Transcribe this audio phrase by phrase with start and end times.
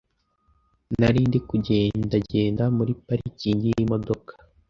[0.99, 4.31] nari ndi kugendagenda muri parikingi y’imodoka,